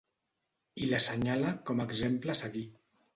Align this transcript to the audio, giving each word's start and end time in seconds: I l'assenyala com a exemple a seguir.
I 0.85 0.87
l'assenyala 0.93 1.51
com 1.71 1.83
a 1.83 1.87
exemple 1.91 2.33
a 2.35 2.37
seguir. 2.41 2.65